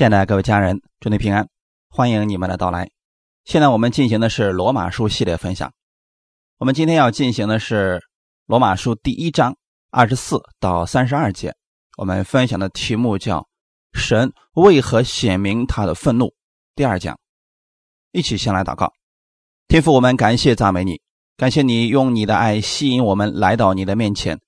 [0.00, 1.46] 亲爱的各位家人，祝你平安，
[1.90, 2.88] 欢迎你们的到来。
[3.44, 5.74] 现在我们进行的是罗马书系列分享，
[6.56, 8.00] 我们今天要进行的是
[8.46, 9.54] 罗马书第一章
[9.90, 11.54] 二十四到三十二节。
[11.98, 13.46] 我们分享的题目叫
[13.92, 16.32] “神为何显明他的愤怒”。
[16.74, 17.20] 第二讲，
[18.10, 18.90] 一起先来祷告。
[19.68, 21.02] 天父，我们感谢赞美你，
[21.36, 24.40] 感谢你用你的爱吸引我们来到你的面前。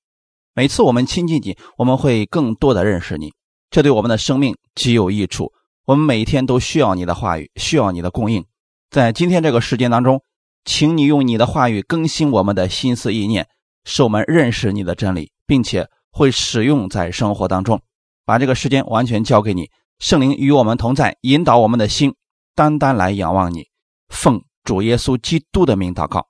[0.54, 3.34] 每次我们亲近你，我们会更多的认识你。
[3.72, 5.50] 这对我们的生命极有益处。
[5.86, 8.44] 我们每天都需要你的话语，需要你的供应。
[8.90, 10.22] 在今天这个时间当中，
[10.66, 13.48] 请你用你的话语更新我们的心思意念，
[13.84, 17.80] 使我们认识你的真理，并且会使用在生活当中。
[18.26, 22.14] 把这个时间完全交给你，圣灵与我们同在，引导我们的心，
[22.54, 23.68] 单单来仰望你。
[24.10, 26.28] 奉主耶稣基督的名祷告，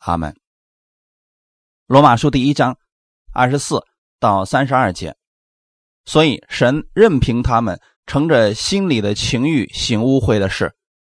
[0.00, 0.36] 阿门。
[1.86, 2.76] 罗马书第一章
[3.32, 3.82] 二十四
[4.20, 5.16] 到三十二节。
[6.04, 10.74] 所以，神任凭他们乘着心里的情欲行污秽的事，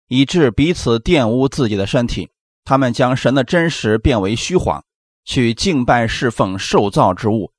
[0.09, 2.31] 以致彼此玷污自己的身体。
[2.65, 4.85] 他们将神的真实变为虚谎，
[5.25, 7.53] 去敬拜侍奉受造之物，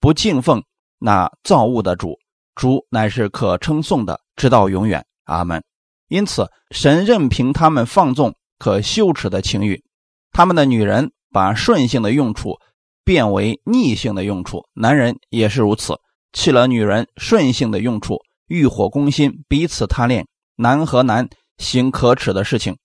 [0.00, 0.62] 不敬奉
[0.98, 2.18] 那造物的主。
[2.54, 5.06] 主乃是可称颂的，直到永远。
[5.24, 5.62] 阿门。
[6.08, 9.84] 因此，神任凭他们放纵可羞耻的情欲。
[10.32, 12.58] 他们的女人把顺性的用处
[13.04, 15.94] 变为逆性的用处，男人也是如此。
[16.32, 20.26] 弃了女人顺性的用处，欲火攻心，彼此贪恋，
[20.56, 22.76] 男和男行可耻的事情，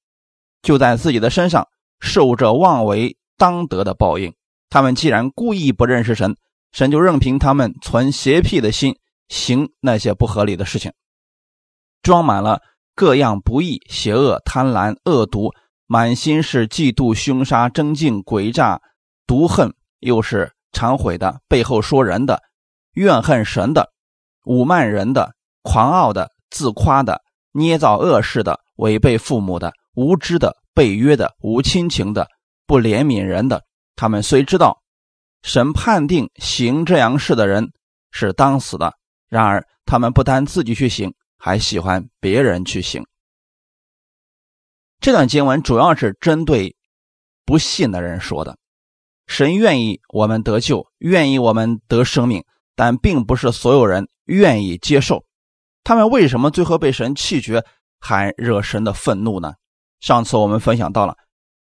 [0.62, 1.68] 就在自己的身上
[2.00, 4.34] 受着妄为当得的报应。
[4.70, 6.36] 他们既然故意不认识神，
[6.72, 10.92] 神就任凭他们存邪僻的心，行那些不合理的事情，
[12.02, 12.62] 装满了
[12.96, 15.52] 各样不义、邪恶、贪婪、恶毒，
[15.86, 18.82] 满心是嫉妒、凶杀、争竞、诡诈、
[19.28, 22.42] 毒恨，又是忏悔的，背后说人的。
[22.94, 23.92] 怨恨神的、
[24.44, 32.28] 侮慢人的、狂傲的、自夸的、捏造恶事的、违背父母的、无知的、背约的、无亲情的、
[32.66, 33.64] 不怜悯人的，
[33.96, 34.82] 他们虽知道
[35.42, 37.72] 神判定行这样事的人
[38.12, 38.94] 是当死的，
[39.28, 43.06] 然而他们不但自己去行，还喜欢别人去行。
[45.00, 46.78] 这段经文主要是针对
[47.46, 48.58] 不信的人说的。
[49.28, 52.44] 神愿意我们得救，愿意我们得生命。
[52.76, 55.24] 但并不是所有人愿意接受，
[55.84, 57.64] 他们为什么最后被神弃绝，
[58.00, 59.54] 还惹神的愤怒呢？
[60.00, 61.16] 上次我们分享到了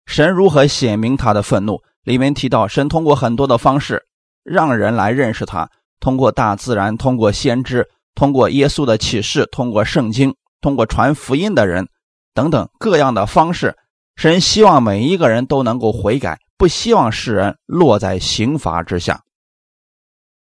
[0.05, 4.03] 神如何显明他的愤怒，里面提到神通过很多的方式
[4.43, 5.69] 让人来认识他，
[5.99, 11.87] 通过大自然，通过先知，通过耶稣的启示，通过圣经，通过传福音的人
[12.33, 13.75] 等等各样的方式，
[14.15, 19.21] 神希望每一个人都能够悔改，不希望世人落在刑罚之下。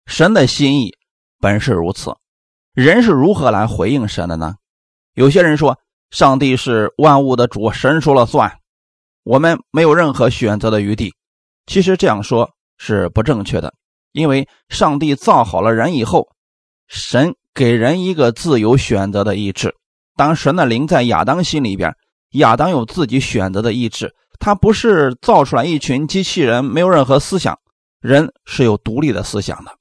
[0.10, 0.92] 神的心意
[1.40, 2.12] 本是如此，
[2.74, 4.56] 人是如何来回应神的呢？
[5.14, 5.78] 有些人说，
[6.10, 8.52] 上帝是万物的主，神说了算，
[9.24, 11.14] 我们没有任何选择的余地。
[11.68, 13.72] 其实这样说是不正确的，
[14.12, 16.28] 因为上帝造好了人以后，
[16.88, 19.76] 神给人一个自由选择的意志。
[20.18, 21.96] 当神的灵在亚当心里边，
[22.32, 27.56] 亚当有自己选择的意志，他不是造出来一群机器人，没有任何思想，
[28.02, 29.79] 人是有独立的思想的。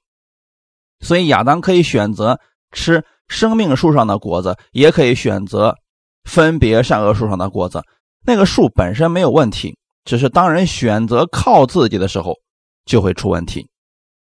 [1.01, 2.41] 所以亚当可以选择
[2.73, 5.77] 吃生命树上的果子，也可以选择
[6.25, 7.83] 分别善恶树上的果子。
[8.27, 12.35] 那个树本身没有问题，只是当人选择靠自己的时候，
[12.85, 13.69] 就会出问题。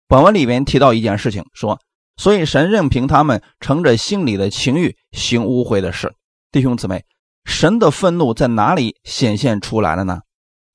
[0.07, 1.79] 本文里面提到一件事情，说：
[2.15, 6.13] 所以神任凭他们乘着心里的情欲行污秽的事。
[6.51, 7.03] 弟兄姊妹，
[7.43, 10.19] 神的愤怒在哪里显现出来了呢？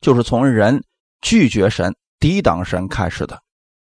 [0.00, 0.84] 就是从人
[1.20, 3.38] 拒绝神、抵挡神开始的。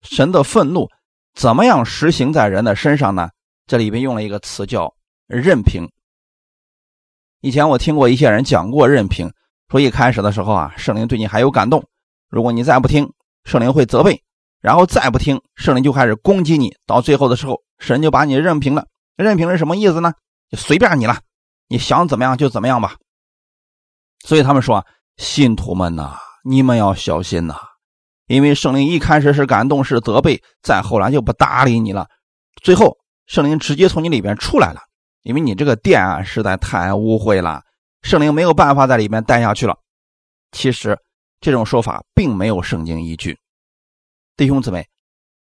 [0.02, 0.88] 神的愤怒。
[1.34, 3.28] 怎么样实行在人的身上呢？
[3.66, 4.94] 这里边用了一个词叫
[5.26, 5.88] “任凭”。
[7.40, 9.32] 以前我听过一些人讲过“任凭”，
[9.68, 11.84] 说一开始的时候啊，圣灵对你还有感动，
[12.28, 13.12] 如果你再不听，
[13.44, 14.22] 圣灵会责备，
[14.60, 18.86] 然后再不听，圣灵就开始攻击你，到最后的时候，神就把你任凭了。
[19.16, 20.12] 任凭是什么意思呢？
[20.50, 21.20] 就随便你了，
[21.68, 22.96] 你想怎么样就怎么样吧。
[24.24, 24.86] 所以他们说，
[25.16, 27.56] 信徒们呐，你们要小心呐。
[28.26, 32.08] 因为圣灵一开始是感动，是责备，再后来就不搭理你了，
[32.62, 34.80] 最后圣灵直接从你里边出来了，
[35.22, 37.62] 因为你这个殿啊实在太污秽了，
[38.02, 39.76] 圣灵没有办法在里面待下去了。
[40.52, 40.98] 其实
[41.40, 43.38] 这种说法并没有圣经依据，
[44.36, 44.86] 弟兄姊妹，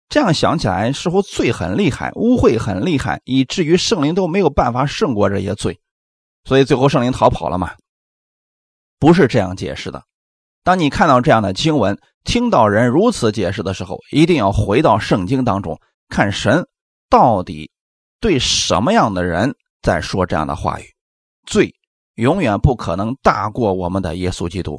[0.08, 5.80] 这样想起来似乎罪很厉害，污秽很厉害，以至于圣灵都没有办法胜过这些罪，
[6.44, 7.72] 所以最后圣灵逃跑了嘛？
[8.98, 10.02] 不是这样解释的。
[10.62, 16.66] 当你看到这样的经文，听到人如此解释的时候，一定要回到圣经当中，看神
[17.08, 17.70] 到底
[18.20, 20.84] 对什么样的人在说这样的话语：
[21.46, 21.74] 罪
[22.14, 24.78] 永远不可能大过我们的耶稣基督。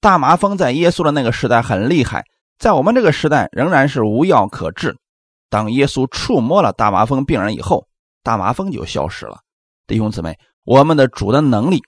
[0.00, 2.24] 大麻风在耶稣的那个时代很厉害，
[2.58, 4.96] 在我们这个时代仍然是无药可治。
[5.50, 7.86] 当耶稣触摸了大麻风病人以后，
[8.22, 9.38] 大麻风就消失了。
[9.86, 11.82] 弟兄姊妹，我们的主的能力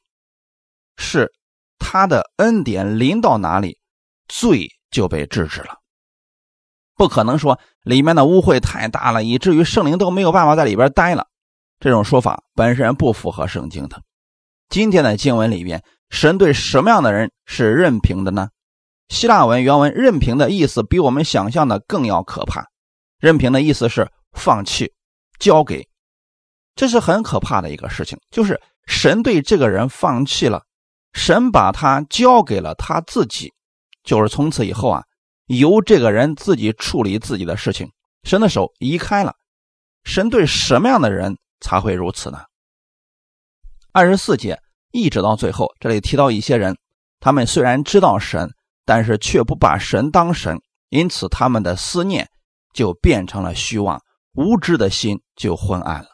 [0.97, 1.31] 是
[1.79, 3.79] 他的恩典临到哪里，
[4.27, 5.79] 罪就被制止了。
[6.97, 11.27] 不可能说里面的污秽太大了，以至于圣灵都没有办法在里边待了。
[11.81, 14.03] 这种说法本身不符合圣经的。
[14.69, 18.49] 今天的经文里边，神对什么样的人是任凭的呢？
[19.09, 22.67] 希腊文原文“任凭”的意思比我们想象的更要可怕。
[23.19, 24.93] 任凭的意思是放弃、
[25.39, 25.89] 交给，
[26.75, 28.19] 这是很可怕的一个事情。
[28.31, 30.65] 就是神对这个人放弃了，
[31.15, 33.55] 神把他交给了他自己，
[34.09, 35.05] 就是从此以后啊。
[35.49, 37.91] 由这个人自己处理自己的事情，
[38.23, 39.35] 神的手移开了。
[40.05, 42.39] 神对什么样的人才会如此呢？
[43.93, 44.59] 二十四节
[44.93, 46.77] 一直到最后，这里提到一些人，
[47.21, 48.51] 他们虽然知道神，
[48.85, 50.59] 但是却不把神当神，
[50.89, 52.29] 因此他们的思念
[52.73, 54.01] 就变成了虚妄，
[54.35, 56.09] 无知的心就昏暗了，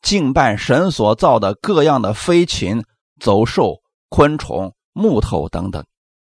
[0.00, 2.84] 敬拜神所造的各样的飞禽、
[3.20, 3.76] 走兽、
[4.08, 5.84] 昆虫、木头等等，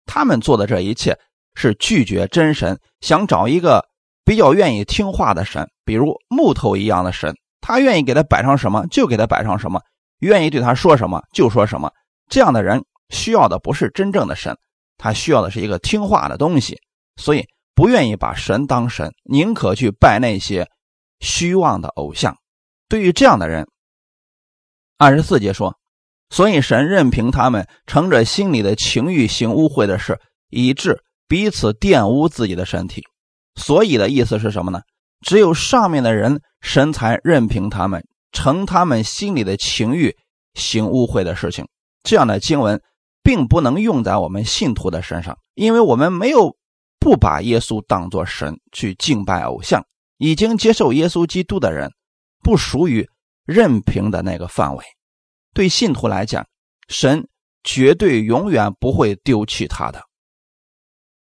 [0.09, 1.15] 他们做的这一切。
[1.55, 3.83] 是拒绝真神，想找一个
[4.23, 9.81] 比较愿意听话的神，比如木头一样的神，他愿意给他摆上什么就给他摆上什么，
[10.19, 11.91] 愿意对他说什么就说什么。
[12.29, 14.55] 这样的人需要的不是真正的神，
[14.97, 16.77] 他需要的是一个听话的东西，
[17.17, 17.45] 所以
[17.75, 20.65] 不愿意把神当神，宁可去拜那些
[21.19, 22.37] 虚妄的偶像。
[22.87, 23.67] 对于这样的人，
[24.97, 25.75] 二十四节说，
[26.29, 31.03] 所以神任凭他们乘着心里的情欲行污秽的事，以致。
[31.27, 33.03] 彼此玷污自己的身体，
[33.53, 34.81] 所以的意思是什么呢？
[35.21, 40.17] 只有上面的人，神才任凭他们乘他们心里的情欲
[40.55, 41.67] 行污秽的事情。
[42.01, 42.81] 这样的经文
[43.21, 46.55] 并不能用在我们信徒的身上，因为我们没有
[46.99, 49.85] 不把耶稣当作神去敬拜偶像。
[50.17, 51.91] 已经接受耶稣基督的人，
[52.41, 53.07] 不属于
[53.45, 54.83] 任凭的那个范围。
[55.53, 56.47] 对信徒来讲，
[56.87, 57.27] 神
[57.63, 60.01] 绝对永远不会丢弃他的。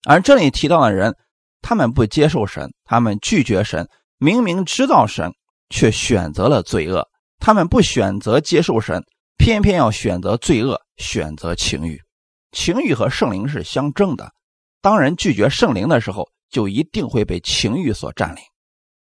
[0.05, 1.15] 而这里提到的人，
[1.61, 3.87] 他们不接受神，他们拒绝神，
[4.17, 5.31] 明明知道神，
[5.69, 7.07] 却选择了罪恶。
[7.39, 9.03] 他们不选择接受神，
[9.37, 12.01] 偏偏要选择罪恶，选择情欲。
[12.51, 14.31] 情欲和圣灵是相争的。
[14.81, 18.43] 当人拒绝圣灵的时候，就一定会被情欲所占领；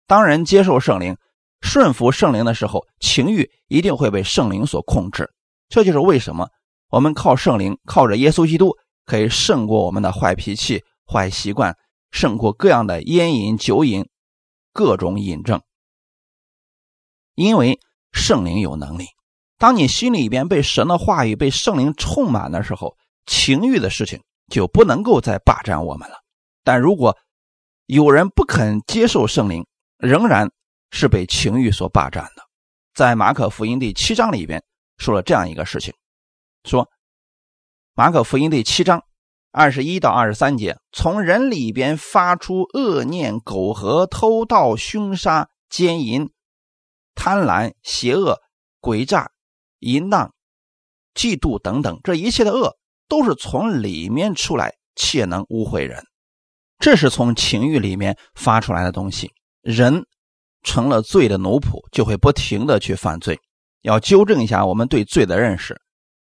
[0.07, 1.17] 当人接受圣灵、
[1.63, 5.31] 顺服圣灵的时候，情欲一定会被圣灵所控制。
[5.69, 6.49] 这就是为什么
[6.91, 8.77] 我们靠圣灵，靠着耶稣基督。
[9.05, 11.77] 可以胜过我们的坏脾气、坏习惯，
[12.13, 14.09] 胜过各样的烟瘾、酒瘾、
[14.73, 15.61] 各种瘾症。
[17.35, 17.81] 因为
[18.13, 19.07] 圣灵有能力。
[19.59, 26.19] 当你心里边被神的话语、被圣灵充满的时候，情欲的事情就不能够再霸占我们了。
[26.63, 27.19] 但如果
[27.87, 29.67] 有人不肯接受圣灵，
[29.99, 30.49] 仍然
[30.93, 32.43] 是被情欲所霸占的。
[32.95, 34.63] 在马可福音第七章里边
[34.99, 35.93] 说了这样一个事情，
[36.63, 36.89] 说。
[37.95, 39.05] 马可福音第七章
[39.51, 46.31] 二十一到二十三节，从人里边发出恶念、苟合、偷盗、凶杀、奸淫、
[47.15, 48.41] 贪婪、邪恶、
[48.81, 49.31] 诡诈、
[49.81, 50.33] 淫荡、
[51.15, 52.79] 嫉妒等等，这一切的恶
[53.09, 56.03] 都是从里面出来，且能污秽人。
[56.79, 59.31] 这是从情欲里面发出来的东西。
[59.61, 60.07] 人
[60.63, 63.39] 成了罪的奴仆，就会不停的去犯罪。
[63.83, 65.81] 要纠正一下我们对罪的认识。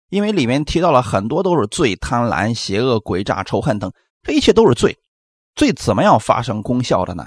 [0.08, 3.90] 因为里面提到了很多都是罪、贪婪、邪恶、诡诈、仇恨等，
[4.22, 4.96] 这一切都是罪。
[5.56, 7.26] 罪怎么样发生功效的呢？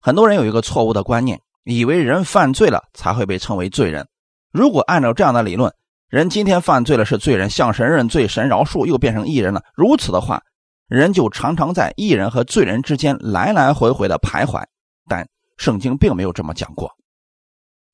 [0.00, 4.06] 很多人有一个错误的观念，以为人犯罪了才会被称为罪人。
[4.52, 5.72] 如果按照这样的理论，
[6.08, 9.62] 人今天犯罪了是罪人，向神认罪，神饶恕，又变成义人了。
[9.74, 10.40] 如此的话，
[10.86, 14.62] 人就常常在义人和罪人之间来来回回的徘徊。
[15.08, 16.90] 但圣经并没有这么讲过，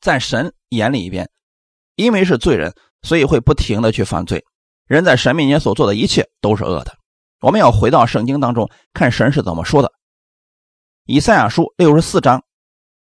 [0.01, 1.29] 在神眼里边，
[1.97, 2.75] 因为是罪人。
[3.03, 4.45] 所以会不停的去犯罪，
[4.87, 6.93] 人在神面前所做的一切都是恶的。
[7.41, 9.91] 我们要回到圣经当中看神是怎么说的。
[11.07, 12.45] 以赛亚书六十四章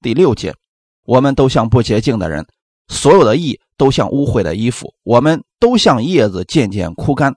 [0.01, 0.55] 第六节：
[1.03, 2.47] 我们都像不洁净的人，
[2.87, 7.35] 所有的义都像污秽的衣服，我们都像叶子渐渐枯干，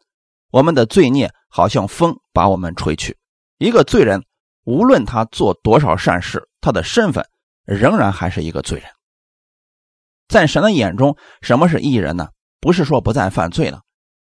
[0.51, 3.17] 我们的罪孽好像风把我们吹去。
[3.58, 4.24] 一个罪人，
[4.63, 7.25] 无论他做多少善事，他的身份
[7.65, 8.88] 仍然还是一个罪人。
[10.27, 12.29] 在神的眼中，什么是义人呢？
[12.60, 13.82] 不是说不再犯罪了，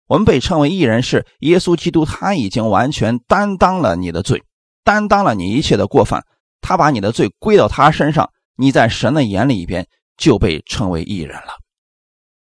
[0.07, 4.45] 我们被称为义人，是耶稣基督他已经完全担当了你的罪，
[4.85, 6.23] 担当了你一切的过犯，
[6.61, 11.55] 他把你的罪归到他身上，你在神的眼里边就被称为义人了。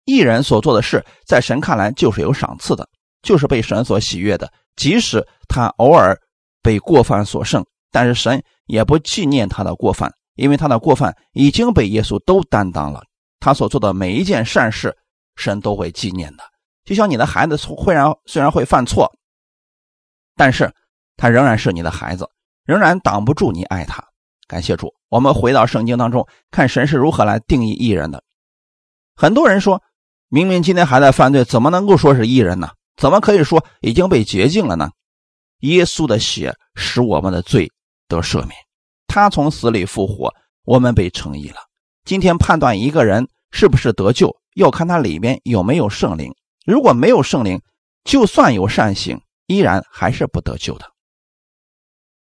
[0.06, 2.88] 艺人所做的事，在神看来就是有赏赐的，
[3.22, 4.50] 就是被神所喜悦的。
[4.76, 6.18] 即使他偶尔
[6.66, 13.04] 被过犯所胜，但是神也不纪念他的过犯，因为他的过犯已经被耶稣都担当了。
[13.38, 14.92] 他所做的每一件善事，
[15.36, 16.42] 神都会纪念的。
[16.84, 19.08] 就像你的孩子虽然虽然会犯错，
[20.34, 20.74] 但是
[21.16, 22.28] 他仍然是你的孩子，
[22.64, 24.04] 仍然挡不住你爱他。
[24.48, 28.24] 感谢主，我们回到圣经当中，看神是如何来定义艺人的。
[29.14, 29.80] 很多人说。
[30.28, 32.70] 明明今天还在犯罪，怎么能够说是义人呢？
[32.96, 34.90] 怎么可以说已经被洁净了呢？
[35.60, 37.70] 耶稣的血使我们的罪
[38.08, 38.52] 得赦免，
[39.06, 40.32] 他从死里复活，
[40.64, 41.56] 我们被称义了。
[42.04, 46.32] 今天判断一个人是不是得救，要看他里面有没有圣灵。
[46.64, 47.60] 如果没有圣灵，
[48.04, 50.86] 就算有善行，依然还是不得救的。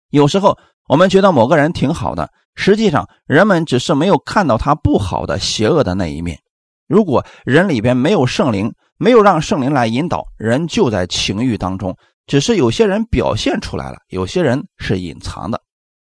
[0.09, 6.39] 有时候我们觉得某个人挺好的，实际上人们只是没有看到他不好的、邪恶的那一面。
[6.87, 11.95] 如果人里边没有圣灵，没有让圣灵来引导，人就在情欲当中。
[12.31, 15.61] 只是有些人表现出来了，有些人是隐藏的。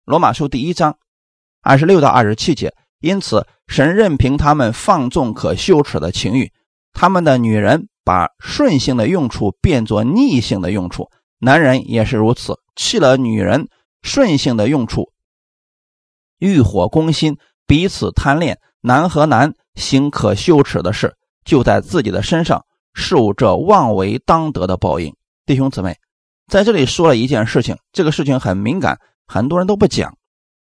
[0.04, 0.98] 罗马书第一章
[1.62, 6.52] 二十六到二十七节，因此神任凭他们放纵可羞耻的情欲，
[6.92, 11.08] 他们的女人把顺性的用处变作逆性的用处，
[11.38, 13.68] 男人也是如此，弃了女人
[14.02, 15.12] 顺性的用处，
[16.40, 19.54] 欲火攻心，彼此贪恋，男和男。
[19.76, 25.16] 行可羞耻的事，就在自己的身上受这妄为当得的报应。
[25.46, 25.96] 弟兄姊妹，
[26.48, 30.18] 在这里说了一件事情，这个事情很敏感，很多人都不讲，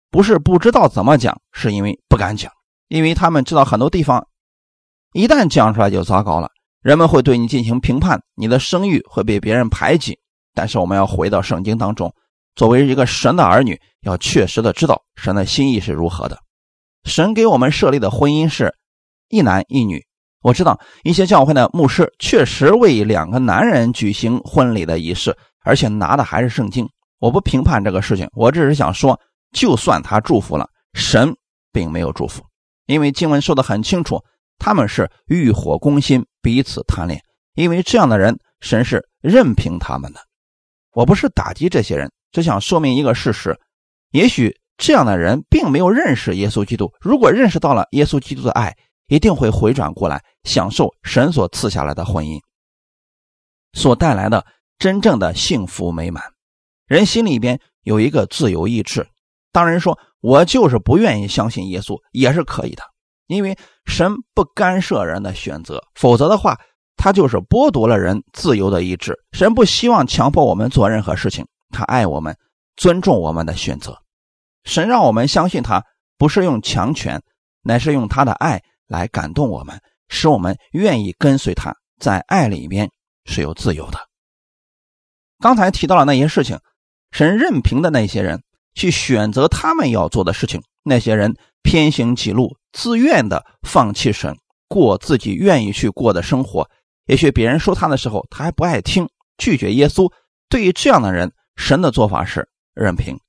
[0.10, 2.52] 不是不知道怎么讲，是因为不敢讲，
[2.88, 4.28] 因为他们知道很多地方
[5.14, 6.50] 一旦讲出来就糟糕了，
[6.82, 10.20] 人们会对你进行评判，你的声誉会被别人排挤。
[10.54, 12.14] 但是我们要回到圣经当中，
[12.56, 16.38] 作为一个神的儿女，要确实的知道神的心意是如何的。
[17.04, 18.74] 神给我们设立的婚姻是。
[19.30, 20.06] 一男一女，
[20.42, 26.88] 我知道一些教会的牧师确实为两个男人举行婚礼的仪式，而且拿的还是圣经。
[27.20, 29.20] 我不评判这个事情，我只是想说，
[29.52, 31.36] 就算他祝福了，神
[31.72, 32.44] 并没有祝福，
[32.86, 34.22] 因为经文说的很清楚，
[34.58, 37.22] 他们是欲火攻心，彼此贪恋。
[37.56, 40.20] 因为这样的人，神是任凭他们的。
[40.92, 43.58] 我不是打击这些人，只想说明一个事实：
[44.12, 46.92] 也许这样的人并没有认识耶稣基督。
[47.00, 48.76] 如果认识到了耶稣基督的爱，
[49.08, 52.40] 一定会回转过来，享受神所赐下来的婚姻
[53.74, 54.46] 所带来的
[54.78, 56.24] 真正的幸福美满。
[56.88, 59.08] 人心里边有一个自由意志，
[59.52, 62.84] 当然说我就是不愿意相信耶稣也是可以的，
[63.28, 66.60] 因为神不干涉人的选择，否则的话，
[66.96, 69.18] 他就是剥夺了人自由的意志。
[69.32, 72.38] 神不希望强迫我们做任何事情，他爱我们，
[72.76, 73.98] 尊重我们的选择。
[74.64, 75.84] 神让我们相信他，
[76.18, 77.22] 不是用强权，
[77.64, 78.62] 乃是用他的爱。
[78.86, 82.92] 来感动我们，使我们愿意跟随他，在爱里面
[83.26, 83.98] 是有自由的。
[85.44, 86.58] 刚才提到了那些事情，
[87.12, 88.42] 神任凭的那些人
[88.76, 94.38] 去选择他们要做的事情，那些人偏行己路，自愿的放弃神，
[94.70, 96.70] 过自己愿意去过的生活。
[97.08, 99.06] 也许别人说他的时候，他还不爱听，
[99.38, 100.10] 拒绝耶稣。
[100.48, 103.20] 对于这样的人，神的做法是任凭。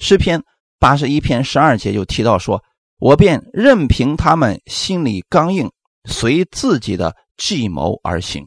[0.00, 0.42] 诗篇
[0.80, 2.60] 八十一篇十二节就提到说。
[3.00, 5.70] 我便任凭他们心里刚硬，
[6.08, 8.46] 随自己的计谋而行。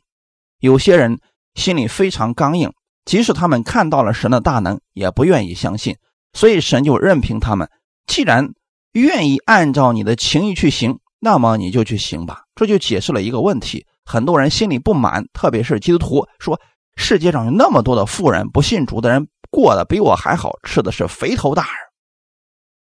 [0.59, 1.19] 有些人
[1.53, 2.71] 心里非常刚硬，
[3.07, 5.95] 即使他们看到了神的大能，也不愿意相信。
[6.33, 7.67] 所以神就任凭他们。
[8.05, 8.53] 既然
[8.91, 12.43] 愿意按照你的情意去行，那么你就去行吧。
[12.53, 16.59] 这就解释了一个问题：很多人心里不满，特别是基督徒，说
[16.97, 21.73] 世界上有那么多的富人，不信主的人过得比我还好，吃的是肥头大耳，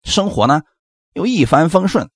[0.04, 0.62] 生活呢？
[1.14, 2.10] 又一帆风顺，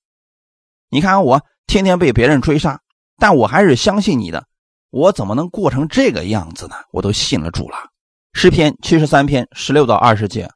[0.90, 2.80] 你看我天天被别人追杀，
[3.18, 4.46] 但我还是相信你的。
[4.90, 6.76] 我怎么能过成这个样子呢？
[6.92, 7.78] 我都信了主了。
[8.34, 10.50] 诗篇七十三篇十六到二十节，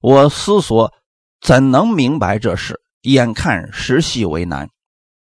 [0.00, 0.92] 我思索
[1.40, 2.80] 怎能明白这事？
[3.02, 4.68] 眼看时系为难。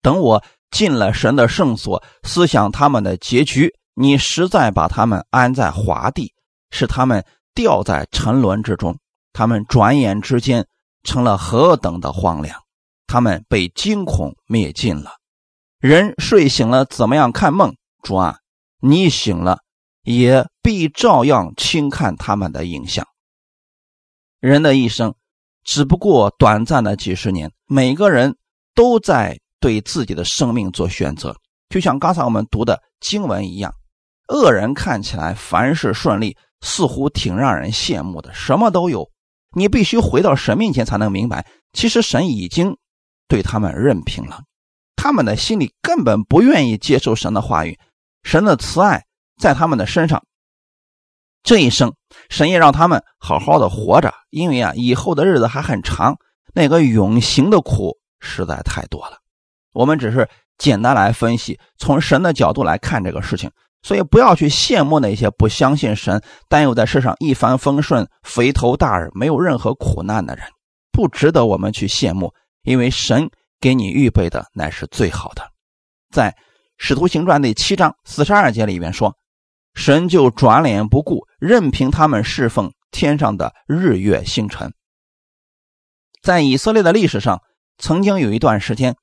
[0.01, 6.33] 等我进了神的圣所，思想他们的结局，你实在把他们安在华地，
[6.71, 8.97] 使他们掉在沉沦之中。
[9.33, 10.65] 他们转眼之间。
[11.03, 12.59] 成了何等的荒凉！
[13.05, 15.11] 他们被惊恐灭尽了。
[15.79, 17.73] 人睡醒了，怎么样看梦？
[18.07, 18.37] 主啊，
[18.79, 19.59] 你醒了，
[20.03, 23.05] 也必照样轻看他们的影像。
[24.39, 25.13] 人的一生
[25.65, 28.37] 只不过短暂的几十年，每个人
[28.73, 31.35] 都在对自己的生命做选择，
[31.67, 33.73] 就像刚才我们读的经文一样。
[34.29, 39.11] 恶人看起来凡事顺利，似乎挺让人羡慕的，什么都有。
[39.53, 42.77] 你必须回到神面前才能明白，其实神已经
[43.27, 44.43] 对他们任凭了。
[44.95, 47.77] 他们的心里根本不愿意接受神的话语，
[48.27, 49.05] 神的慈爱
[49.39, 50.21] 在他们的身上。
[51.43, 51.93] 这一生，
[52.29, 56.13] 神也让他们好好的活着，因为啊，以后的日子还很长，
[56.53, 59.17] 那个永行的苦实在太多了。
[59.71, 63.49] 我们只是简单来分析，从神的角度来看这个事情，
[63.81, 70.45] 所以不要去羡慕那些不相信神，但又在世上一帆风顺、肥头大耳、没有任何苦难的人，
[70.91, 73.29] 不值得我们去羡慕，因为神
[73.61, 75.49] 给你预备的乃是最好的。
[76.11, 76.29] 在
[76.77, 79.15] 《使徒行传》第七章四十二节里面说。
[79.73, 84.73] 神就转脸不顾，任凭他们侍奉天上的日月星辰。
[86.23, 87.43] 在以色列的历史上，
[87.77, 88.95] 曾经有一段时间，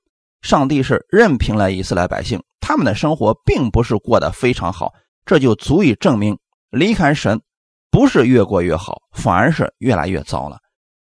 [0.42, 4.92] 上帝是任凭了以色列百姓，他们的生活并不是过得非常好，
[5.24, 6.38] 这就足以证明
[6.70, 7.40] 离开神
[7.88, 10.58] 不是越过越好，反而是越来越糟了。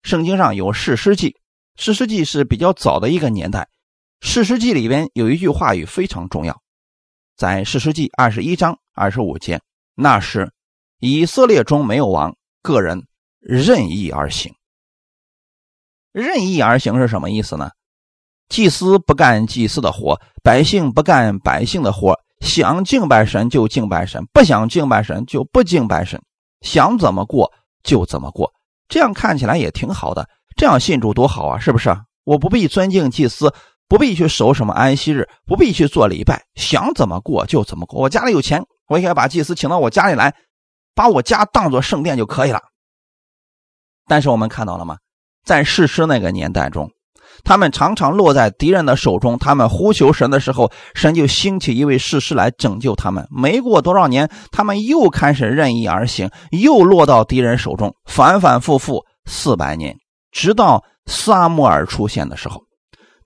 [0.02, 1.36] 圣经上有士师记，
[1.76, 3.68] 士师记是比较早的一个年代，
[4.20, 6.60] 士师记里边有一句话语非常重要。
[7.36, 9.60] 在士师记二十一章二十五节，
[9.94, 10.52] 那是
[10.98, 13.06] 以色列中没有王，个人
[13.38, 14.54] 任意而行。
[16.12, 17.70] 任意而行是什么意思呢？
[18.48, 26.20] 祭司不干祭司的活，百姓不干百姓的活，想敬拜神就敬拜神，不想敬拜神就不敬拜神，
[26.62, 27.52] 想怎么过
[27.84, 28.52] 就怎么过。
[28.88, 31.96] 这样看起来也挺好的，这样信主多好啊，是不是？
[32.24, 33.54] 我不必尊敬祭司。
[33.88, 38.00] 不必去守什么安息日，不必去做礼拜，想怎么过就怎么过。
[38.00, 40.34] 我家里有钱，我应该把祭司请到我家里来，
[40.94, 42.60] 把我家当做圣殿就可以了。
[44.06, 44.96] 但是我们看到了吗？
[45.44, 46.90] 在世师那个年代中，
[47.44, 49.38] 他们常常落在敌人的手中。
[49.38, 53.26] 他们呼求神的时候，神就兴起一位世师来拯救他们。
[53.30, 59.96] 没过多少年，他们又开始任意而行，又落到敌人手中，反反复复四百年，
[60.30, 62.67] 直到撒母耳出现的时候。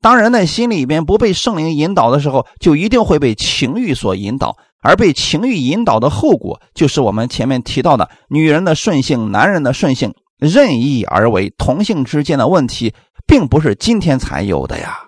[0.03, 11.49] 当人的心里边不被圣灵引导的时候，就一定会被情欲所引导，而被情欲引导的后果，就是我们前面提到的女人的顺性、男人的顺性、任意而为。
[11.57, 12.93] 同性之间的问题，
[13.29, 14.99] 并不是今天才有的呀，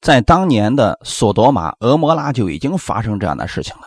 [0.00, 3.82] 在当年的索多玛、俄摩拉就已经发生这样的事情了，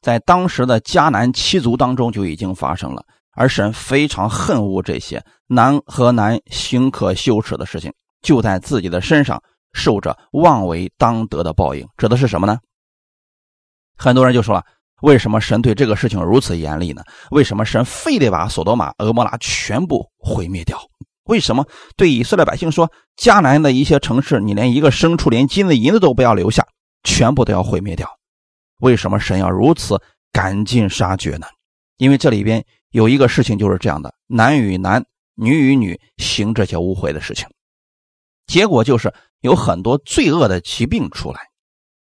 [0.00, 3.04] 在当时的迦南七族当中就已经发生了，
[3.36, 9.38] 而神非常恨恶这些男和男行可羞耻的事情，就在自己的身上。
[9.72, 12.58] 受着妄为当得的报应，指的是什么呢？
[13.98, 14.64] 很多人就说了：
[15.00, 17.02] 为什么神对这个事情如此严厉呢？
[17.30, 20.78] 为什么神非得把索多玛、俄摩拉全部毁灭掉？
[21.24, 26.66] 为什么对以色列百姓说，迦南的一些城市，你连一个牲畜、连金子、银子都不要留下，
[27.04, 28.08] 全部都要毁灭掉？
[28.80, 30.00] 为什么神要如此
[30.30, 31.46] 赶尽杀绝呢？
[31.96, 37.46] 因为这里边有一个事情就是这样的：男与男、女与女行这些污秽的事情，
[38.46, 39.12] 结果就是。
[39.40, 41.40] 有很多罪恶的疾病出来，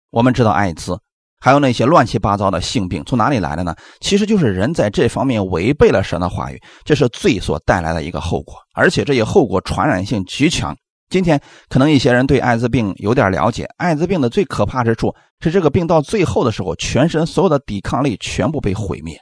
[0.10, 1.00] 我们知道艾滋，
[1.40, 3.76] 还有那些乱七八糟的性病从哪里来的呢？
[4.00, 10.76] 其实就是人在这方面违背了神的话语，这是罪所带来的一个后果，而且这些后果传染性极强。
[11.10, 19.18] 今天可能一些人对艾滋病有点了解，艾滋病的最可怕之处是这个病到最后的时候，全身所有的抵抗力全部被毁灭，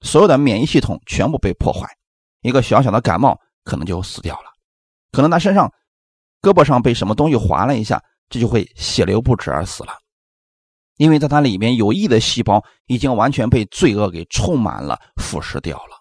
[0.00, 1.86] 所有的免疫系统全部被破坏，
[2.42, 4.44] 一个小小的感冒可能就死掉了，
[5.12, 5.70] 可能他身上。
[6.40, 9.92] 胳膊上被什么东西划了一下，这就会血流不止而死了，
[10.96, 15.96] 因为在它里面有益的细胞已经完全被罪恶给充满了，腐蚀掉了。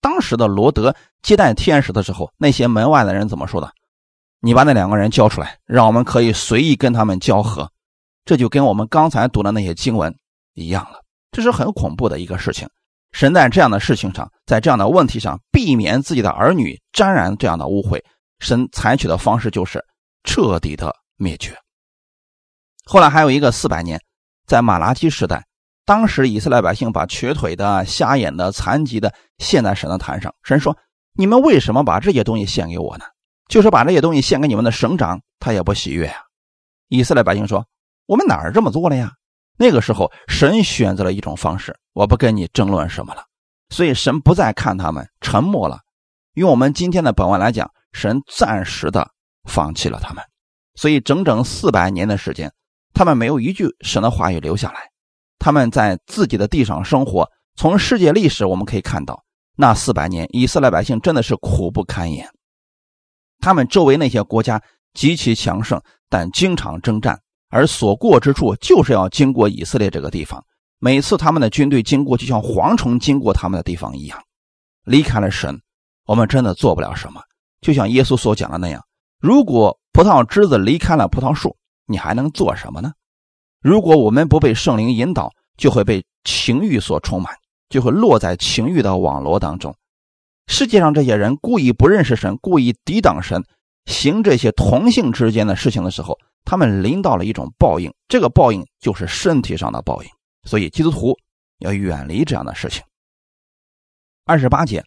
[0.00, 3.72] 当时的罗德接待天使的时候，那些门外的人怎么说的？
[4.40, 7.70] 你把那两个人交出来，让我们可以随意跟他们交合。
[8.24, 10.14] 这就跟我们刚才读的那些经文
[10.54, 11.00] 一样了，
[11.32, 12.68] 这是很恐怖的一个事情。
[13.12, 18.00] 神在这样的事情上，在这样的问题上，避免自己的儿女沾染这样的污秽。
[18.38, 19.84] 神采取的方式就是
[20.24, 21.56] 彻底的灭绝。
[22.84, 24.00] 后来还有一个四百年，
[24.46, 25.44] 在马拉基时代，
[25.84, 30.32] 当时以色列百姓把瘸腿的、瞎眼的、残疾的献在神的坛上。
[30.42, 30.76] 神说
[31.18, 33.04] ：“你们为什么把这些东西献给我呢？
[33.48, 36.22] 就是把这些东西献给你们的省长，他也不喜悦呀。”
[36.88, 37.66] 以色列百姓说
[38.06, 39.12] ：“我们哪儿这么做了呀？”
[39.58, 43.24] 那个时候，神选择了一种方式，我不跟你争论什么了。
[43.70, 45.80] 所以神不再看他们，沉默了。
[46.34, 47.68] 用我们今天的本文来讲。
[47.96, 49.10] 神暂时的
[49.48, 50.22] 放弃了他们，
[50.74, 52.52] 所以整整四百年的时间，
[52.92, 54.80] 他们没有一句神的话语留下来。
[55.38, 57.26] 他们在自己的地上生活。
[57.58, 59.24] 从世界历史我们可以看到，
[59.56, 62.28] 那四百年，以色列百姓真的是苦不堪言。
[63.38, 65.80] 他们周围那些国家极其强盛，
[66.10, 70.44] 但经常征战，而所过之处就是要经过以色列这个地方。
[70.78, 74.22] 每次他们的军队经过，就像蝗虫经过他们的地方一样。
[74.84, 75.58] 离开了神，
[76.04, 77.22] 我们真的做不了什么。
[77.66, 78.80] 就像耶稣所讲的那样，
[79.18, 82.92] 如果葡萄枝子离开了葡萄树，你还能做什么呢？
[83.60, 87.34] 如果我们不被圣灵引导，就会被情欲所充满，
[87.68, 89.74] 就会落在情欲的网络当中。
[90.46, 93.42] 世界上这些人故意不认识神，故意抵挡神，
[93.86, 100.08] 行这些同性之间的事情的时候，他们临到了一种报应，这个报应就是身体上的报应。
[100.44, 101.16] 所以基督徒
[101.58, 102.80] 要远离这样的事情。
[104.24, 104.84] 二十八节，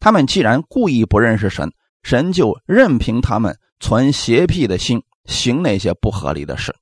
[0.00, 6.74] 他们既然故意不认识神，神就任凭他们存邪僻的心，行那些不合理的事。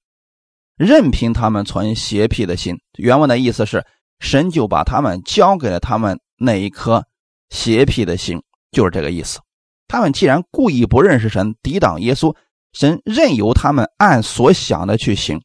[0.76, 3.84] 任凭他们存邪僻的心，原文的意思是，
[4.20, 7.06] 神就把他们交给了他们那一颗
[7.48, 9.40] 邪僻的心，就是这个意思。
[9.88, 12.34] 他们既然故意不认识神，抵挡耶稣，
[12.72, 15.40] 神任由他们按所想的去行。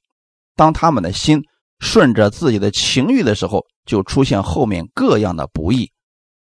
[0.56, 1.42] 当他们的心
[1.80, 5.92] 顺着自己的情欲的时候，就出现后面各样的不义、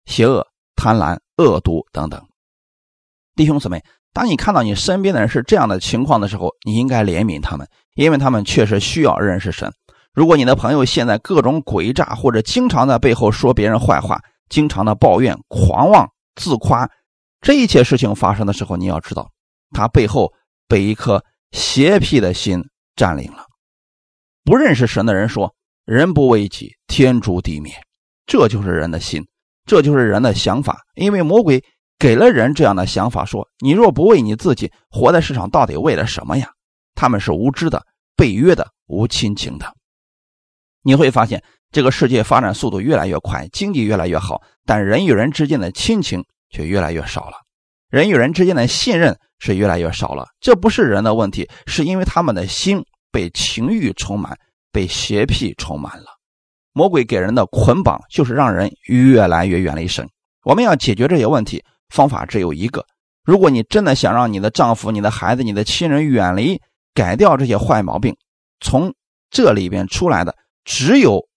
[0.05, 2.26] 邪恶、贪婪、恶毒等等。
[3.37, 3.81] 弟兄姊妹。
[4.13, 9.71] 当你看到你身边的人是这样的情况的时候，你应该怜悯他们，因为他们确实需要认识神。
[10.11, 14.19] 如果你的朋友现在各种诡诈，或者经常在背后说别人坏话，
[14.49, 16.89] 经常的抱怨、狂妄、自夸，
[17.39, 19.29] 这一切事情发生的时候，你要知道，
[19.71, 20.33] 他背后
[20.67, 22.63] 被一颗邪僻的心
[22.95, 23.45] 占领了。
[24.43, 25.53] 不认识神的人说
[25.85, 27.71] ：“人不为己，天诛地灭。”
[28.25, 29.23] 这就是人的心，
[29.67, 31.63] 这就是人的想法，因为魔鬼。
[31.99, 36.51] 给了人这样的想法，说：“你若不为你自己活在世上，到底为了什么呀？”
[36.93, 39.73] 他们是无知的、被约的、无亲情的。
[40.83, 47.37] 你会发现，这个世界发展速度越来越快，经济越来越好，但人与人之间的亲情却越来越少了，
[47.89, 50.27] 人与人之间的信任是越来越少了。
[50.39, 54.37] 这不是人的问题，是因为他们的心被情欲充满，
[54.71, 56.05] 被邪僻充满了。
[56.73, 60.07] 魔鬼给人的捆绑，就是让人越来越远离神。
[60.43, 61.63] 我们要解决这些问题。
[61.89, 62.85] 方法只有一个：
[63.23, 66.61] 如果你真的想让你的丈夫、你的孩子、你的亲人远离、
[66.93, 68.15] 改掉这些坏毛病，
[68.59, 68.93] 从
[69.29, 71.27] 这里边出来的只有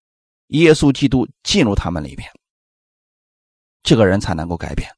[0.48, 2.28] 耶稣基督进入他们里边，
[3.82, 4.88] 这个人才能够改变。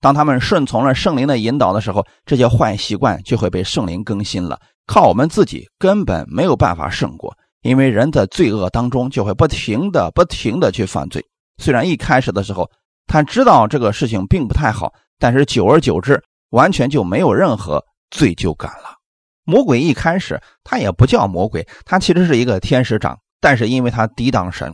[0.00, 4.58] 当他们顺从了圣灵的引导的时候，这些坏习惯就会被圣灵更新了。
[4.86, 11.22] 靠我们自己根本没有办法胜过，因为人在罪恶当中就会不停的、不停的去犯罪。
[11.58, 12.70] 虽然一开始的时候，
[13.06, 18.96] 他知道这个事情并不太好，但是久而久之，完全就没有任何罪疚感了。
[19.44, 24.72] 魔鬼一开始他也不叫魔鬼，他其实是一个天使长，但是因为他抵挡神，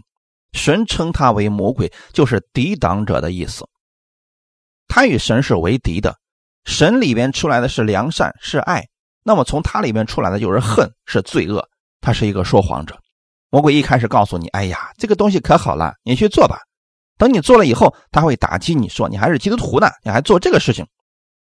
[0.53, 3.67] 神称他为魔鬼，就是抵挡者的意思。
[4.89, 6.15] 他与神是为敌的，
[6.65, 8.85] 神里边出来的是良善，是爱，
[9.23, 11.67] 那么从他里面出来的就是恨，是罪恶。
[12.01, 12.97] 他是一个说谎者。
[13.51, 16.59] 魔鬼一开始告诉你：“哎呀，这个东西可好了，你去做吧。”
[17.19, 20.87] 等你做了以后，他会打击你说你还是基督徒呢，你还做这个事情，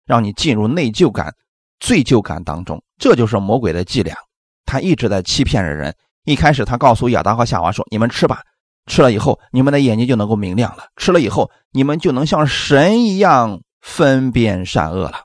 [0.07, 1.35] 让你进入内疚感、
[1.81, 2.81] 罪疚感当中。
[2.99, 4.17] 这就是魔鬼的伎俩，
[4.65, 5.95] 他一直在欺骗着人。
[6.25, 8.43] 一开始他告诉亚当和夏娃说：“你们吃吧，
[8.87, 15.25] 吃了以后你们的眼睛就能够明亮了，吃了以后你们就能像神一样分辨善恶了。”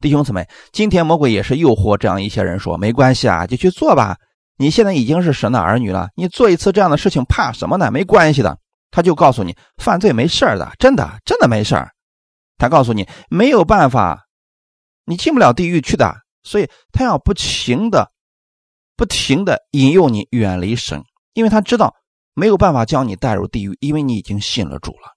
[0.00, 4.16] 弟兄姊妹，今天魔鬼也是诱惑这样一些人说：“没关系啊，就去做吧，
[4.56, 7.90] 你现在已经是神的儿女了，你做一次这样的事情怕什么呢？
[7.90, 8.58] 没关系的。”
[8.98, 11.76] 他就告诉你，犯罪没事的，真的，真的没事
[12.56, 14.26] 他告诉你没有办法，
[15.04, 18.10] 你进不了地狱去的，所以他要不停的、
[18.96, 21.94] 不停的引诱你远离神，因为他知道
[22.34, 25.14] 没有办法将你带入地狱，因为你已经信了主了。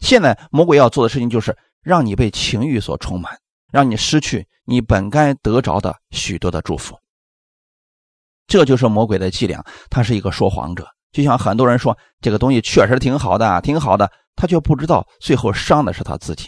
[0.00, 3.40] 现在魔鬼要做的事情就是让你被情欲所充满，
[3.72, 6.98] 让你失去你本该得着的许多的祝福。
[8.46, 10.86] 这就是魔鬼的伎俩，他是一个说谎者。
[11.12, 16.46] 就像很多人说这个东西确实挺好的，挺好的，他却不知道最后伤的是他自己。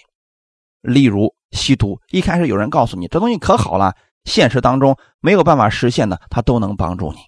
[0.83, 3.95] 例如吸毒，一开始有人告诉你这东西可好了，
[4.25, 7.19] 现实当中没有办法实现的，他都能帮助你。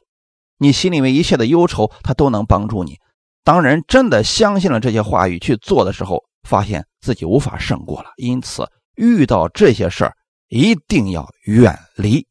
[0.59, 2.97] 你心里面一切的忧愁，他都能帮助你。
[3.45, 8.11] 当人真的相信了这些话语去做的时候，发现自己无法胜过了。
[8.17, 10.15] 因此，遇到这些事儿
[10.49, 12.27] 一定要远离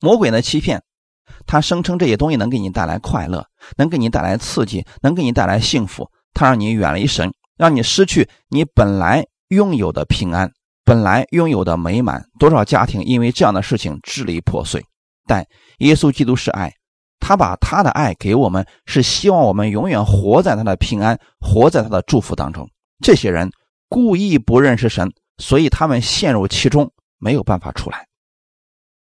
[0.00, 0.82] 魔鬼的欺骗。
[1.46, 6.08] 他声称这些东西能给你带来快乐，能给你带来刺激，能给你带来幸福。
[6.32, 10.50] 他让你远离神，让你失去你本来拥有的平安，
[10.84, 12.24] 本来拥有的美满。
[12.38, 14.84] 多少家庭因为这样的事情支离破碎？
[15.26, 15.46] 但
[15.78, 16.72] 耶稣基督是爱，
[17.20, 22.68] 他把他的爱给我们，是希望我们永远活在他的平安，活在他的祝福当中。
[23.02, 23.50] 这些人
[23.88, 28.06] 故意不认识神，所以他们陷入其中，没有办法出来。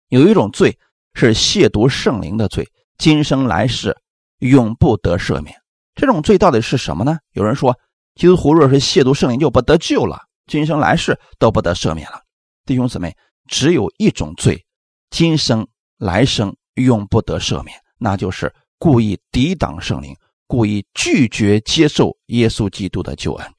[0.09, 0.77] 有一种罪。
[1.17, 3.97] 是亵渎圣灵的罪，今生来世
[4.37, 5.55] 永不得赦免。
[5.95, 7.17] 这种罪到底是什么呢？
[7.31, 7.75] 有人说，
[8.13, 12.21] 基督徒若是亵渎圣灵，就不得救了，今生来世都不得赦免了。
[12.65, 13.15] 弟兄姊妹，
[13.49, 14.63] 只有一种罪，
[15.09, 23.51] 今生来生永不得赦免，那就是故意抵挡圣灵，故意拒绝接受耶稣基督的救恩。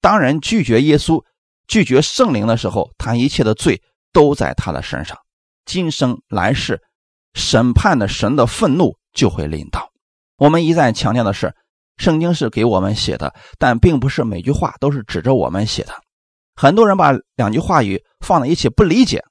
[0.00, 1.20] 当然拒绝耶稣、
[1.66, 5.18] 拒绝圣灵的时候，他一切的罪都在他的身上。
[5.64, 6.80] 今生来世，
[7.34, 9.90] 审判的神的愤怒就会临到。
[10.36, 11.54] 我们一再强调的是，
[11.96, 15.92] 圣经是给我们写的，但并不是每句话都是指着我们写的。
[16.54, 19.22] 很多人把两句话语放在一起不理解。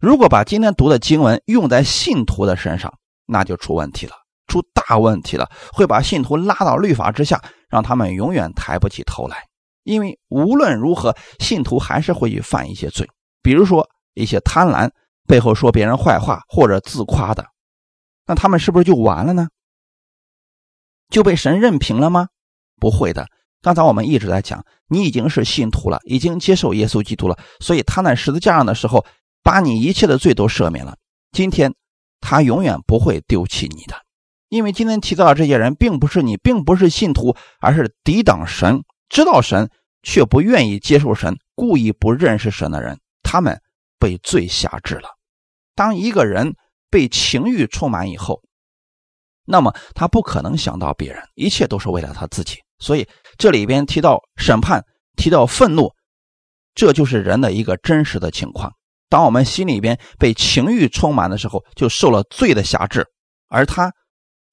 [0.00, 2.92] 如果把今天读的经文用在信徒的身上，
[3.26, 4.14] 那就出问题了，
[4.48, 9.44] 出大问题了，会把信徒拉到律法之下，让他们永远抬不起头来。
[9.84, 13.08] 因为无论如何，信徒还是会去犯一些罪，
[13.42, 14.90] 比如说一些贪婪、
[15.26, 17.46] 背后说别人坏话或者自夸的，
[18.26, 19.48] 那他们是不是就完了呢？
[21.08, 22.28] 就被神任凭了吗？
[22.80, 23.26] 不会的。
[23.60, 29.06] 刚才我们一直在讲，你已经是信徒了，已经接受耶稣基督了，所以他在十字架上的时候，
[29.42, 30.96] 把你一切的罪都赦免了。
[31.30, 31.72] 今天
[32.20, 33.94] 他永远不会丢弃你的，
[34.48, 39.70] 因为今天提到的这些人，并不是你，并不是信徒，而是抵挡神、知道神
[40.02, 43.60] 却不愿意接受神、故意不认识神的人，他们
[44.02, 45.08] 被罪辖制了。
[45.76, 46.56] 当一个人
[46.90, 48.40] 被情欲充满以后，
[49.44, 52.56] 那么他不可能想到别人，一切都是为了他自己。
[52.80, 53.06] 所以
[53.38, 54.84] 这里边提到审判，
[55.16, 55.92] 提到愤怒，
[56.74, 58.72] 这就是人的一个真实的情况。
[59.08, 63.06] 当我们心里边被情欲充满的时候，就受了罪的辖制，
[63.48, 63.92] 而他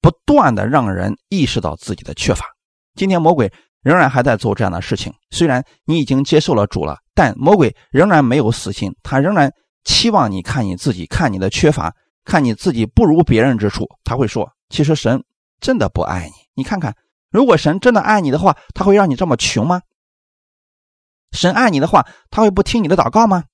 [0.00, 2.46] 不断的让人意识到自己的缺乏。
[2.94, 5.12] 今天魔鬼仍然还在做这样的事情。
[5.30, 9.52] 虽然你已经接受了主了，但魔鬼仍然没有死心，他仍然
[9.84, 13.86] 期望你看你自己，看你的缺乏，看你自己不如别人之处。
[14.04, 15.22] 他会说：“其实神
[15.60, 16.96] 真的不爱你，你看看。”
[17.30, 19.82] 如果神真的爱你的话，他会让你这么穷吗？
[21.32, 23.44] 神爱你的话，他会不听你的祷告吗？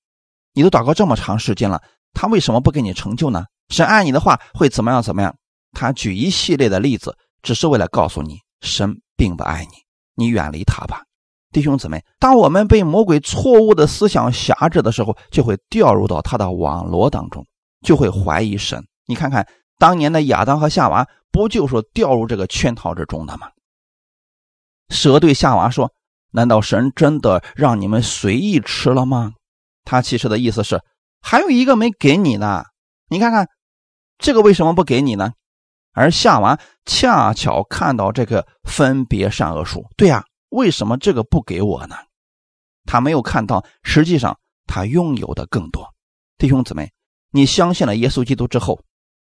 [0.53, 3.47] 你都祷告这么长时间了，他为什么不给你成就呢？
[3.67, 5.03] 神爱你的话会怎么样？
[5.03, 5.35] 怎么样？
[5.73, 9.71] 他举一系列的例子，只是为了告诉你，神并不爱你，
[10.15, 11.03] 你远离他吧，
[11.51, 12.03] 弟兄姊妹。
[12.19, 17.45] 当我们被魔鬼错误的思想辖制的时候，就会掉入到他的网罗当中，
[17.81, 18.83] 就会怀疑神。
[19.05, 23.47] 你看看当年的亚当和夏娃，不就是掉入这个圈套之中的吗？
[24.89, 25.91] 蛇对夏娃说
[26.31, 29.33] ：“难道神真的让你们随意吃了吗？”
[29.83, 30.81] 他其实的意思是，
[31.21, 32.63] 还有一个没给你呢。
[33.09, 33.47] 你看看，
[34.17, 35.31] 这个为什么不给你呢？
[35.93, 41.95] 而夏娃恰巧看到这个分别善恶树，对呀，为什么这个不给我呢？
[42.85, 45.93] 他没有看到，实际上他拥有的更多。
[46.37, 46.91] 弟兄姊妹，
[47.31, 48.81] 你相信了耶稣基督之后，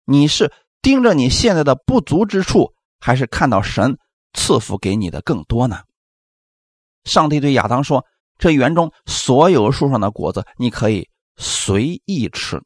[0.05, 3.97] 你是盯着你现在的不足之处，还是看到神？
[4.33, 5.81] 赐福给你的更多呢。
[7.03, 8.05] 上帝对亚当说
[8.39, 12.61] ：“这园中所有树上的果子，你可以随意吃。”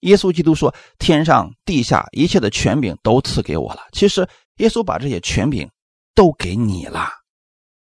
[0.00, 5.70] 耶稣基督说：“天上地下一切的权柄都赐给我了。”其实，耶稣把这些权柄
[6.14, 7.08] 都给你了。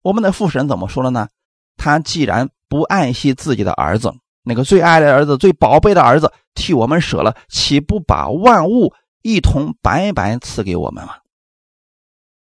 [0.03, 1.29] 我们的父神怎么说了呢？
[1.77, 11.15] 他既然不爱惜自己的儿子，那个最爱的儿子、最宝贝的儿子，替我们舍了，岂不把万物一同白白赐给我们吗？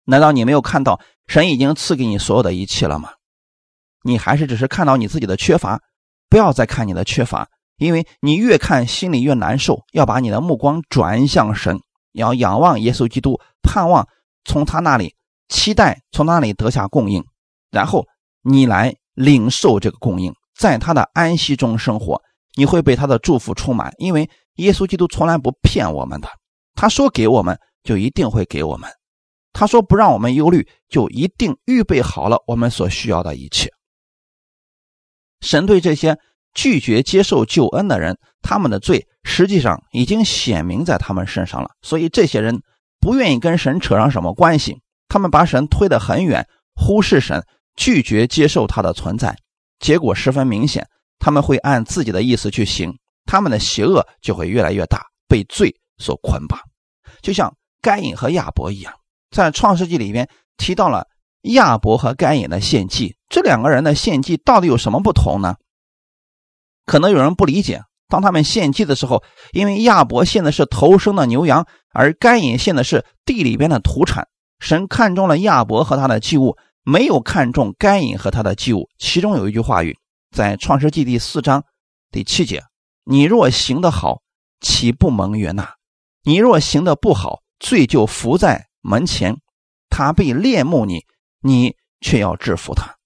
[0.06, 3.10] 难道你没有看到神已经赐给你所有的一切了吗？
[4.04, 5.80] 你还是只是看到你自己的缺乏？
[6.30, 9.84] 不要再看你的缺乏，因为你越看心里越难受。
[9.94, 11.80] 要把你的目光转向神，
[12.12, 14.08] 要仰望耶稣基督，盼望
[14.44, 15.16] 从他那里
[15.48, 17.24] 期待从那里得下供应，
[17.74, 18.06] 然后
[18.44, 22.22] 你来领受这个供应，在他的安息中生活，
[22.56, 23.92] 你会被他的祝福充满。
[23.98, 26.30] 因为耶稣基督从来不骗我们的，
[26.76, 28.90] 他说给我们就一定会给我们。
[29.56, 33.70] 他说：“不让我们忧虑，就一定预备好了我们所需要的一切。”
[35.42, 36.18] 神对这些
[36.56, 41.70] 拒绝接受救恩的人，他们的罪实际上已经显明在他们身上了。
[41.84, 42.64] 所以这些人
[43.00, 49.36] 不愿意跟神扯上什么关系，他们把神推得很远，忽视神，拒绝接受他的存在。
[49.80, 50.88] 结果十分明显，
[51.20, 56.60] 他们会按自己的意思去行，他们的邪恶就会越来越大，被罪所捆绑，
[57.22, 58.94] 就像该隐和亚伯一样。
[59.32, 61.08] 在创世纪里边提到了
[61.42, 65.56] 亚伯和该隐的献祭，这两个人的献祭到底有什么不同呢？
[66.86, 74.28] 可能有人不理解，当他们献祭的时候，因为亚伯献的是头生的牛羊，而该隐献的是地里边的土产。
[74.60, 78.90] 神看中了亚伯和他的祭物，没有看中该隐和他的祭物。
[78.98, 79.98] 其中有一句话语
[80.32, 81.66] 在创世纪第四章
[82.12, 82.64] 第七节
[83.04, 84.22] ：“你若行得好，
[84.60, 85.76] 岂不蒙悦纳？
[86.24, 89.38] 你若行得不好，罪就伏在。”门前，
[89.88, 91.06] 他被猎目你，
[91.40, 92.98] 你却要制服他。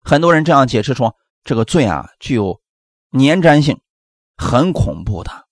[0.00, 2.60] 很多人这样解释说，这个罪啊具有
[3.10, 3.80] 粘粘性，
[4.36, 5.45] 很恐怖的。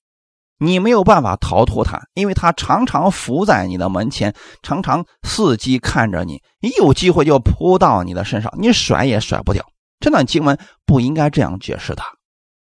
[0.65, 9.65] 你没有办法逃脱它，因为它常常伏在你的门前，常常伺机看着你，一有机会就扑到你的身上，你甩也甩不掉。
[10.01, 12.03] 这段经文不应该这样解释的。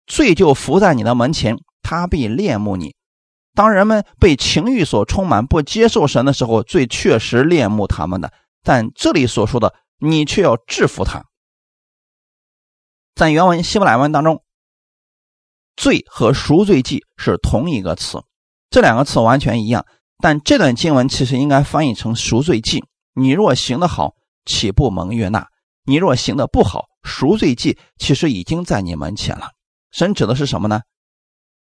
[0.06, 2.94] 罪就伏在你的门前，他必恋慕你。
[3.54, 8.32] 当人们被情欲所充满，不接受神的时候，罪确实恋慕他们的。
[8.62, 11.24] 但这里所说的，你却要制服他。
[13.14, 14.42] 在原文希伯来文当中。
[15.80, 18.22] 罪和赎罪记是同一个词，
[18.68, 19.86] 这两个词完全一样，
[20.18, 22.84] 但这段经文其实应该翻译成赎罪记。
[23.14, 24.12] 你若行得好，
[24.44, 25.46] 岂不蒙悦纳？
[25.86, 29.52] 你若行得不好，赎罪记其实已经在你门前了。
[29.90, 30.82] 神指的是什么呢？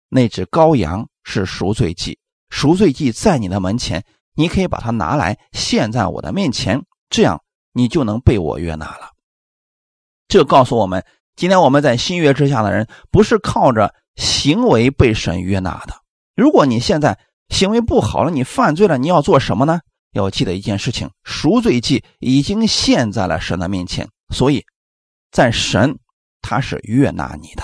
[0.08, 2.18] 那只羔羊是赎罪记，
[2.50, 4.04] 赎罪记在你的门前，
[4.34, 7.40] 你可以把它拿来献在我的面前，这样
[7.72, 9.12] 你就能被我悦纳了。
[10.26, 13.94] 这告诉我们，今天我们在新约之下的人，不是靠着。
[14.18, 15.94] 行为被神悦纳的。
[16.34, 19.80] 如果你现在行为不好了，你犯罪了，你要做什么呢？
[20.12, 24.64] 要记得一件事情：赎罪祭已经献在了神的面前，所以
[25.30, 25.98] 在神
[26.42, 27.62] 他是悦纳你的。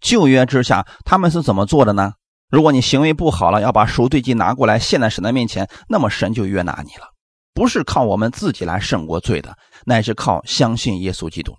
[0.00, 2.14] 旧约之下，他们是怎么做的呢？
[2.50, 7.06] 如果你行为不好了，要把赎罪祭拿过来献在神的面前，那么神就悦纳你了。
[7.54, 11.54] 不是靠我们自己来胜过罪的，乃是靠相信耶稣基督，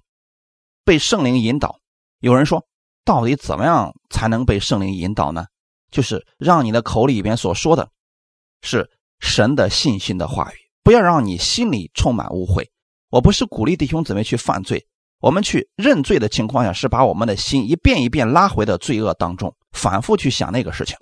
[0.84, 1.80] 被圣灵引导。
[2.20, 2.66] 有人说。
[3.06, 5.46] 到底怎么样才能被圣灵引导呢？
[5.92, 7.89] 就是让你的口里边所说的，
[8.62, 8.89] 是
[9.20, 12.72] 神的信心的话语，不要让你心里充满误会。
[13.10, 14.88] 我不是鼓励弟兄姊妹去犯罪，
[15.20, 20.98] 我们去认罪的情况下，是把我们的心一遍一遍拉回到罪恶当中，反复去想那个事情。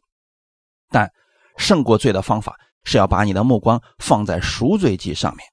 [0.90, 1.10] 但
[1.56, 5.48] 胜过罪的方法是要把你的目光放在赎罪祭上面，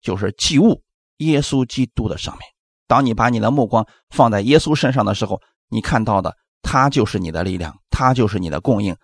[0.00, 0.82] 就是祭物
[1.18, 2.42] 耶稣基督的上面。
[2.86, 8.96] 当你把你的目光放在耶稣身上的时候，你看到的，他就是你的力量，他就是你的供应。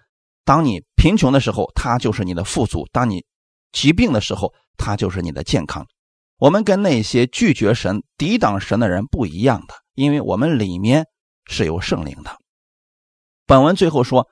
[0.44, 3.24] 当你贫穷的时候，他就是你的富足；当你
[3.72, 5.86] 疾病的时候，他就是你的健康。
[6.38, 11.06] 我们跟那些拒绝神、抵挡神的人不一样的，因为我们里面
[11.46, 12.36] 是有圣灵的。
[13.46, 14.28] 本文最后说，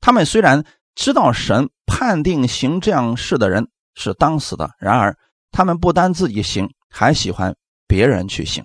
[0.00, 5.16] 他们虽然知道神判定行这样事的人是当死的，然而
[5.50, 7.54] 他们不单自己行，还喜欢
[7.86, 8.64] 别人去行。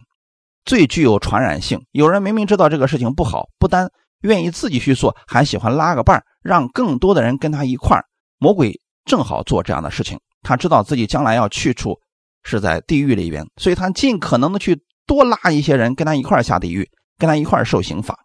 [0.66, 1.80] 最具有传染性。
[1.92, 3.90] 有人明明知道这个事情不好，不单
[4.22, 8.00] 愿意自己去做，还喜欢拉个伴让更多的人跟他一块
[8.38, 10.20] 魔鬼正好做这样的事情。
[10.42, 11.98] 他知道自己将来要去处
[12.44, 18.18] 是在地狱里边，所以他尽可能的去多拉一些人跟他一块下地狱，跟他一块受刑罚。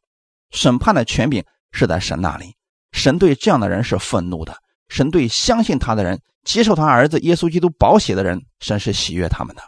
[0.51, 2.55] 审判的权柄是在神那里，
[2.93, 4.57] 神对这样的人是愤怒的。
[4.89, 9.63] 神对相信他的人、接受他儿子耶稣基督宝血的人，神是喜悦他们的。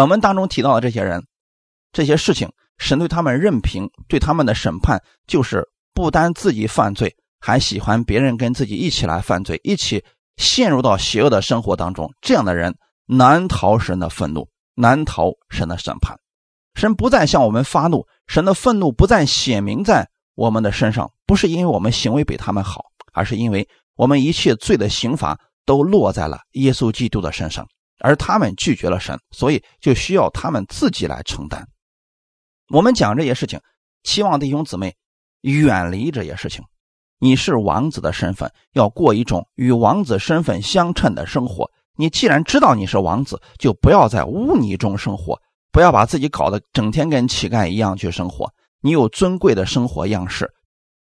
[0.00, 1.22] 本文当中提到的这些人，
[1.92, 10.02] 这些事情，神对他们任凭，对他们的审判就是不单自己犯罪，还喜欢别人跟自己一起来犯罪，一起
[10.38, 12.10] 陷入到邪恶的生活当中。
[12.22, 16.18] 这样的人难逃神的愤怒，难逃神的审判。
[16.74, 27.66] 神不再向我们发怒，神的愤怒不再显明在我们的身上，不是因为我们行为比他们好，而是因为我们一切罪的刑罚都落在了耶稣基督的身上。
[28.00, 31.66] 而他们拒绝了神，所以就需要他们自己来承担。
[32.68, 33.60] 我们讲这些事情，
[34.02, 34.94] 期望弟兄姊妹
[35.42, 36.64] 远离这些事情。
[37.18, 41.70] 你是王子的身份，要过一种与王子身份相称的生活。
[41.96, 45.38] 你既然知道你是王子，就不要在污泥中生活，
[45.70, 48.50] 不要把自己搞得整天跟乞丐一样去生活。
[48.80, 50.50] 你有尊贵的生活样式，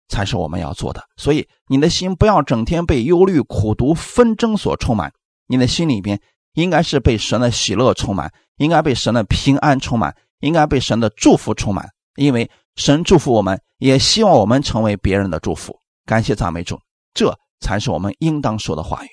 [0.08, 1.02] 才是我们要做的。
[1.16, 5.12] 所以你的心不要整天被忧虑、苦读、纷争所充满，
[5.48, 6.20] 你的心里边。
[6.56, 11.86] 应该是被神的喜乐充满，应该被神的平安充满，应该被神的祝福充满。
[12.16, 15.78] 因为神祝福我们，也希望我们成为别人的祝福。
[16.06, 16.80] 感谢赞美主，
[17.12, 19.08] 这才是我们应当说的话语。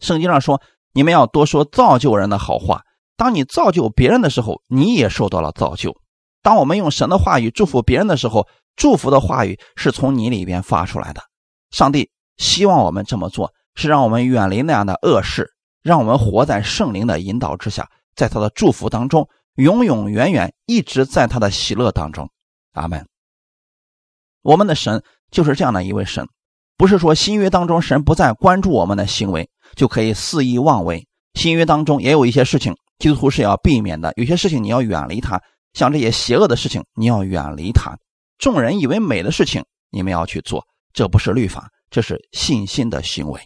[0.00, 0.60] 圣经上说
[0.92, 2.82] ：“你们要多说造就人的好话。
[3.16, 5.96] 当你造就别人的时候，你也受到了造就。
[6.42, 11.22] 当我们用神的话语祝福别人的时候，祝福的话语是从你里边发出来的。
[11.70, 15.52] 上帝希望我们这么做，是让我们远离那样的恶事。”
[15.86, 22.28] 让我们活在圣灵的引导之下，在他的祝福当中，永永远远一直在他的喜乐当中。
[22.72, 23.06] 阿门。
[24.42, 26.26] 我们的神就是这样的一位神，
[26.76, 31.06] 不是说新约当中神不再关注我们的行为就可以肆意妄为。
[31.34, 35.40] 新约当中也有一些事情，基督徒是要避免的，有些事情你要远离他，
[35.72, 37.96] 像这些邪恶的事情你要远离他。
[38.38, 43.40] 众人以为美的事情，你们要去做，这不是律法，这是信心的行为。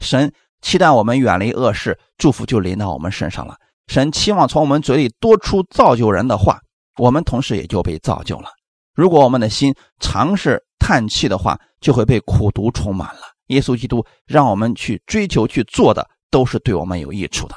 [0.00, 0.30] 神。
[0.60, 3.56] 期待我们远离恶事，祝福就临到我们身上了。
[3.86, 6.58] 神期望从我们嘴里多出造就人的话，
[6.96, 8.50] 我们同时也就被造就了。
[8.94, 13.20] 如果我们的心常是叹气的话，就会被苦毒充满了。
[13.46, 17.54] 耶稣基督让我们去追求、去做的，都是对我们有益处的。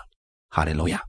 [0.50, 1.02] 哈利路亚！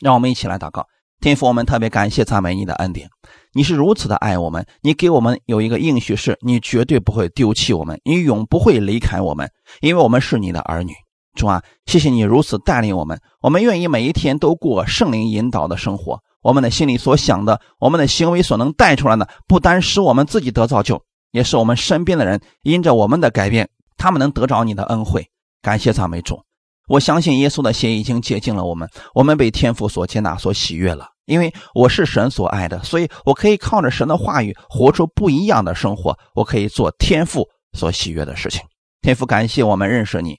[0.00, 0.86] 让我们一起来祷告，
[1.20, 3.08] 天父，我们特别感谢赞美你的恩典。
[3.54, 10.92] 你是如此的爱我们，你给我们有一个应许，是你绝对不会丢弃我们，你永不会离开我们，因为我们是你的儿女。
[11.34, 16.20] 主啊，谢谢你如此带领我们，我们愿意每一天都过圣灵引导的生活。
[16.42, 25.26] 我们的心里所想的，我们的行为所能带出来的，不单使我们自己得造就，也是我们身边的人因着我们的改变，他们能得着你的恩惠。
[25.62, 26.40] 感谢赞美主！
[26.88, 31.06] 我相信耶稣的血已经洁净了我们，我们被天父所接纳、所喜悦了。
[31.28, 36.18] 因为我是神所爱的，所以我可以靠着神的话语活出不一样的生活。
[36.34, 38.62] 我可以做天父所喜悦的事情。
[39.02, 40.38] 天父，感谢我们认识你。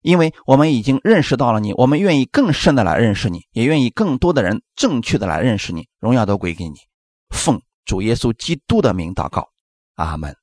[0.00, 5.86] 因为我们已经认识到了你，我们愿意更深的来认识你，也愿意更多的人正确的来认识你。
[5.98, 6.76] 荣耀都归给你，
[7.34, 9.48] 奉主耶稣基督的名祷告，
[9.96, 10.34] 阿门。